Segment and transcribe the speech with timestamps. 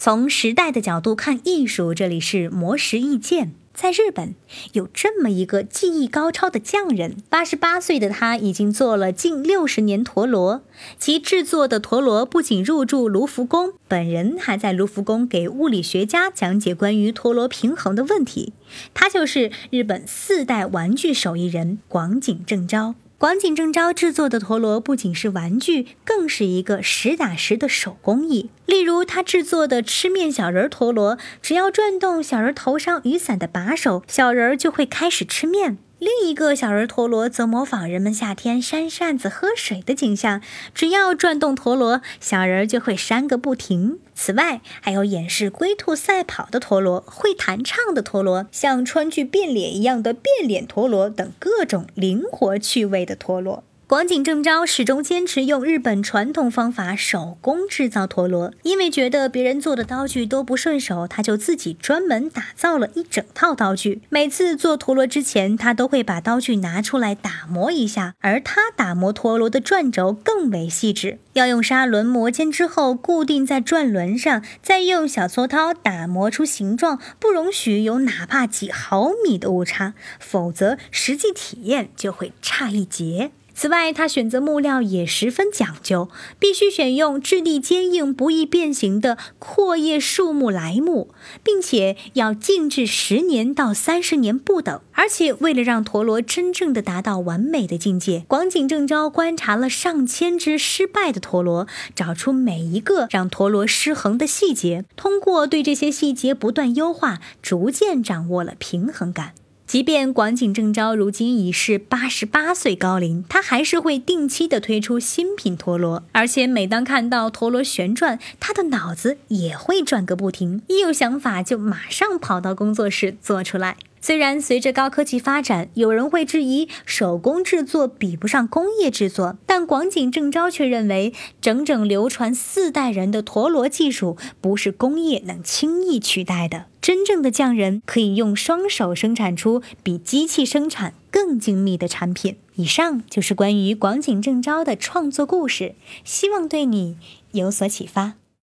[0.00, 3.52] 从时代的角度看艺术，这里是魔石意见。
[3.74, 4.36] 在日本，
[4.72, 10.62] 有这么一个技艺高超的匠人，八十八岁的他已经做了近六十年陀螺。
[11.00, 18.52] 其制作的陀螺不仅入驻卢浮宫，本人还在卢浮宫给物理学家讲解关于陀螺平衡的问题。
[18.94, 22.94] 他就是日本四代玩具手艺人广井正昭。
[23.18, 28.48] 广景正昭制作的陀螺不仅是玩具，更是一个实打实的手工艺。
[28.64, 35.78] 例如，他制作的吃面小人陀螺，只要转动小人头上雨伞的把手，小人就会开始吃面。
[35.98, 40.40] 另一个小人陀螺则模仿人们夏天扇扇子喝水的景象，
[40.72, 43.98] 只要转动陀螺，小人就会扇个不停。
[44.14, 53.64] 此外，还有演示龟兔赛跑的陀螺、会弹唱的陀螺、像川剧变脸一样的变脸陀螺等各种灵活趣味的陀螺。
[53.88, 64.02] 广井正昭始终坚持用日本传统方法手工制造陀螺，因为觉得别人做的刀具都不顺手，他就自己专门打造了一整套刀具。
[64.10, 83.30] 每次做陀螺之前，他都会把刀具拿出来打磨一下，而他打磨陀螺的转轴更为细致，要用砂轮磨尖之后固定在转轮上，再用小锉刀打磨出形状，不容许有哪怕几毫米的误差，否则实际体验就会差一截。
[83.60, 91.08] 此外，他选择木料也十分讲究，必须选用质地坚硬、不易变形的阔叶树木来木，
[91.42, 94.80] 并且要静置十年到三十年不等。
[94.92, 109.32] 而且，为了让陀螺真正的达到完美的境界，广井正昭观察了上千只失败的陀螺，找出每一个让陀螺失衡的细节，通过对这些细节不断优化，逐渐掌握了平衡感。
[109.68, 123.76] 即便广井正昭如今已是八十八岁高龄，他还是会定期的推出新品陀螺，而且每当看到陀螺旋转，他的脑子也会转个不停，一有想法就马上跑到工作室做出来。
[124.00, 131.12] 虽然随着高科技发展，有人会质疑手工制作比不上工业制作，但广井正昭却认为，
[131.42, 136.64] 整整流传四代人的陀螺技术不是工业能轻易取代的。
[136.88, 142.36] 真正的匠人可以用双手生产出比机器生产更精密的产品。
[142.54, 146.96] 以上就是关于广井正昭的创作故事，希望对你
[147.32, 148.14] 有所启发。